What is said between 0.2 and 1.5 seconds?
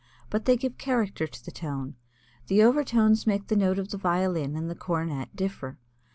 But they give character to